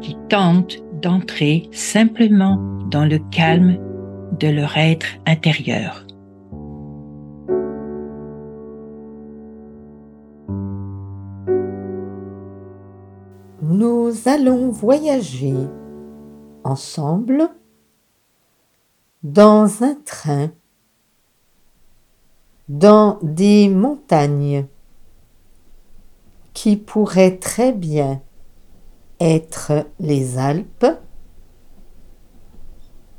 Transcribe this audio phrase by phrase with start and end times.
[0.00, 2.56] qui tentent d'entrer simplement
[2.90, 3.78] dans le calme
[4.38, 6.06] de leur être intérieur.
[13.62, 15.54] Nous allons voyager
[16.64, 17.48] ensemble
[19.22, 20.50] dans un train,
[22.68, 24.66] dans des montagnes
[26.54, 28.20] qui pourraient très bien
[29.20, 30.86] être les Alpes,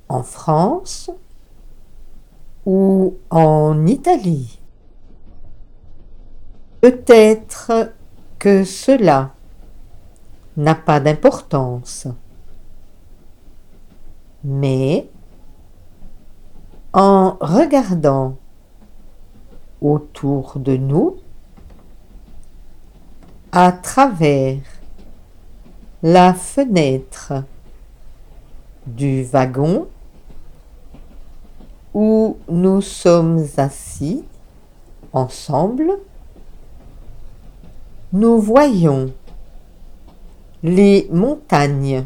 [0.09, 1.09] en France
[2.65, 4.59] ou en Italie.
[6.81, 7.93] Peut-être
[8.39, 9.33] que cela
[10.57, 12.07] n'a pas d'importance.
[14.43, 15.07] Mais
[16.93, 18.35] en regardant
[19.79, 21.17] autour de nous,
[23.51, 24.61] à travers
[26.03, 27.33] la fenêtre
[28.87, 29.87] du wagon
[31.93, 34.23] où nous sommes assis
[35.13, 35.99] ensemble,
[38.13, 39.13] nous voyons
[40.63, 42.05] les montagnes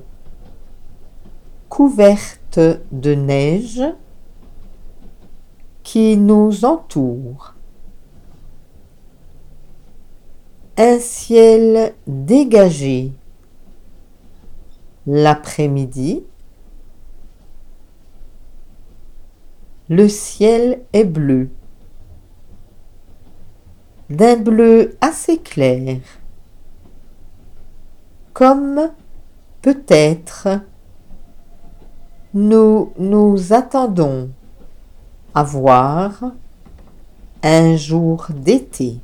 [1.70, 2.60] couvertes
[2.92, 3.82] de neige
[5.84, 7.54] qui nous entourent.
[10.78, 13.14] Un ciel dégagé
[15.08, 16.24] l'après-midi.
[19.90, 21.50] Le ciel est bleu,
[24.10, 26.00] d'un bleu assez clair
[28.36, 28.92] comme
[29.62, 30.50] peut-être
[32.34, 34.30] nous nous attendons
[35.34, 36.34] à voir
[37.42, 39.00] un jour d'été.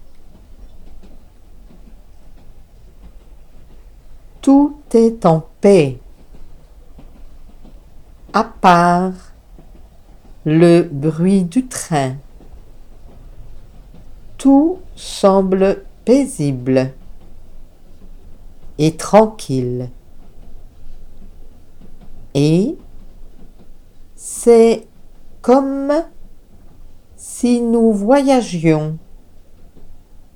[5.23, 5.99] En paix,
[8.33, 9.13] à part
[10.43, 12.15] le bruit du train.
[14.37, 16.91] Tout semble paisible
[18.77, 19.89] et tranquille.
[22.33, 22.75] Et
[24.15, 24.87] c'est
[25.41, 25.93] comme
[27.15, 28.97] si nous voyagions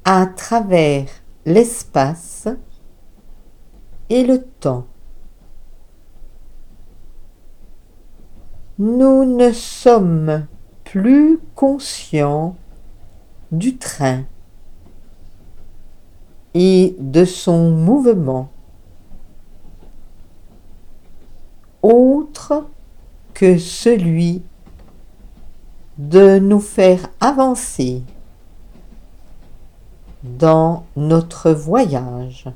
[0.05, 1.07] à travers
[1.45, 2.47] l'espace
[4.09, 4.85] et le temps.
[8.77, 10.47] Nous ne sommes
[10.83, 12.55] plus conscients
[13.51, 14.23] du train
[16.53, 18.49] et de son mouvement,
[21.81, 22.65] autre
[23.33, 24.41] que celui
[25.97, 28.03] de nous faire avancer
[30.23, 32.49] dans notre voyage.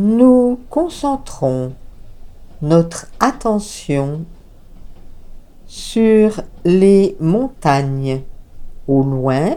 [0.00, 1.74] Nous concentrons
[2.62, 4.24] notre attention
[5.66, 8.22] sur les montagnes
[8.86, 9.56] au loin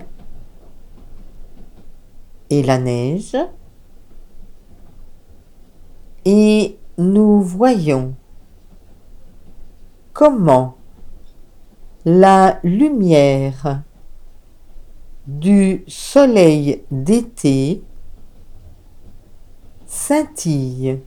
[2.50, 3.38] et la neige.
[6.26, 8.16] Et nous voyons
[10.12, 10.76] comment
[12.04, 13.84] la lumière
[15.28, 17.84] du soleil d'été
[19.92, 21.02] scintille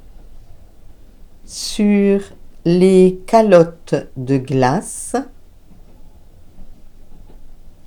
[1.47, 2.21] sur
[2.67, 5.17] les calottes de glace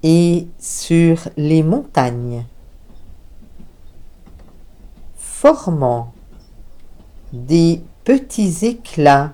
[0.02, 2.46] et sur les montagnes,
[5.16, 6.14] formant
[7.32, 9.34] des petits éclats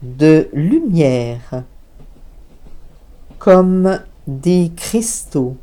[0.00, 1.62] de lumière
[3.38, 5.58] comme des cristaux.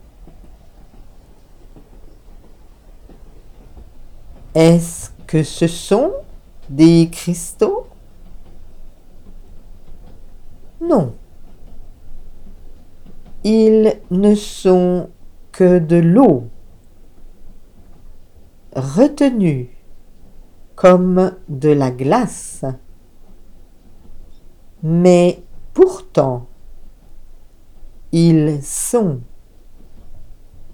[4.54, 6.12] Est-ce que ce sont
[6.70, 7.88] des cristaux?
[10.82, 11.14] Non.
[13.44, 15.10] Ils ne sont
[15.52, 16.50] que de l'eau,
[18.76, 19.70] retenue
[20.76, 22.66] comme de la glace.
[24.84, 25.44] Mais
[25.74, 26.48] pourtant,
[28.12, 29.22] ils sont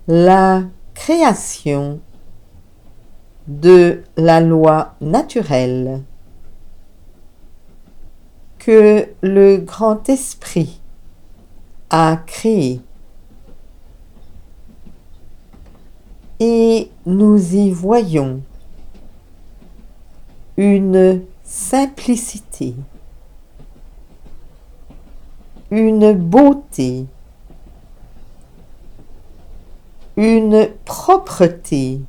[0.07, 0.63] la
[0.93, 1.99] création
[3.47, 6.01] de la loi naturelle
[8.59, 10.81] que le grand esprit
[11.89, 12.81] a créée.
[16.39, 18.41] Et nous y voyons
[20.57, 22.75] une simplicité,
[25.71, 27.05] une beauté,
[30.17, 32.01] une propreté,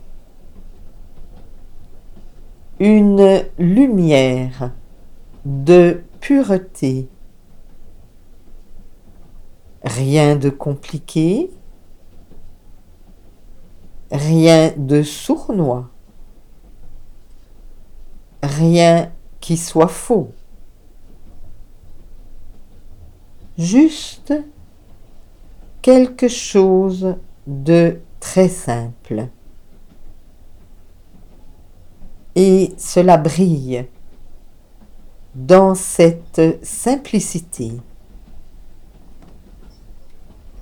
[2.80, 4.72] une lumière
[5.44, 7.08] de pureté.
[9.84, 11.50] Rien de compliqué,
[14.10, 15.88] rien de sournois,
[18.42, 20.32] rien qui soit faux.
[23.56, 24.34] Juste
[25.82, 27.16] quelque chose
[27.46, 29.28] de très simple.
[32.40, 33.84] Et cela brille
[35.34, 37.72] dans cette simplicité.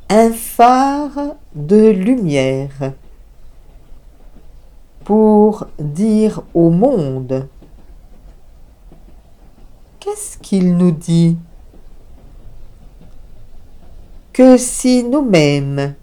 [0.09, 2.95] Un phare de lumière
[5.05, 7.47] pour dire au monde
[10.01, 11.37] qu'est-ce qu'il nous dit?
[14.33, 15.95] Que si nous-mêmes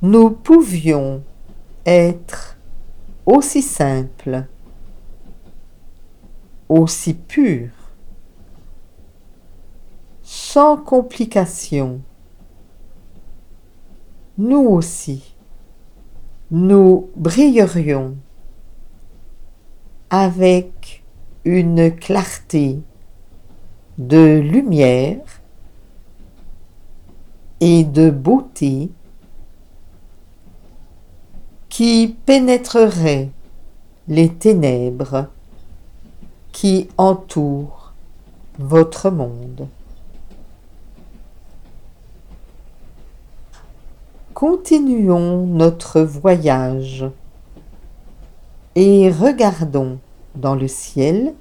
[0.00, 1.22] nous pouvions
[1.84, 2.45] être
[3.26, 4.44] aussi simples,
[6.68, 7.70] aussi purs,
[10.22, 12.00] sans complications,
[14.38, 15.34] nous aussi,
[16.50, 18.16] nous brillerions
[20.10, 21.02] avec
[21.44, 22.78] une clarté
[23.98, 25.42] de lumière
[27.60, 28.90] et de beauté
[31.76, 33.28] qui pénétrerait
[34.08, 35.26] les ténèbres
[36.50, 37.92] qui entourent
[38.58, 39.68] votre monde.
[44.32, 47.04] Continuons notre voyage
[48.74, 49.98] et regardons
[50.34, 51.34] dans le ciel,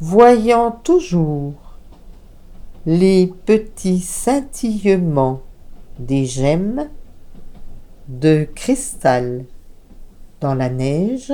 [0.00, 1.54] voyant toujours
[2.84, 5.40] les petits scintillements
[6.00, 6.88] des gemmes
[8.20, 9.44] de cristal
[10.40, 11.32] dans la neige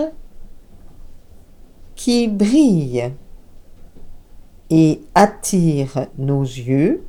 [1.96, 3.12] qui brillent
[4.70, 7.04] et attirent nos yeux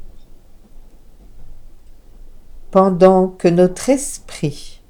[2.72, 4.82] pendant que notre esprit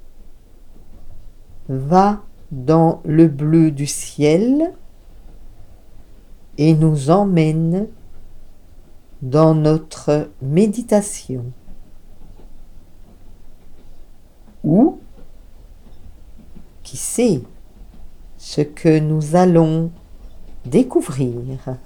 [1.68, 2.22] va
[2.52, 4.74] dans le bleu du ciel
[6.58, 7.88] et nous emmène
[9.22, 11.46] dans notre méditation.
[14.64, 15.00] Ou,
[16.84, 17.42] qui sait
[18.38, 19.92] ce que nous allons
[20.66, 21.78] découvrir.